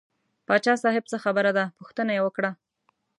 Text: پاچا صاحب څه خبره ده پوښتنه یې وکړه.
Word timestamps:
پاچا 0.47 0.73
صاحب 0.83 1.03
څه 1.11 1.17
خبره 1.23 1.51
ده 1.57 1.63
پوښتنه 1.77 2.11
یې 2.17 2.21
وکړه. 2.23 2.51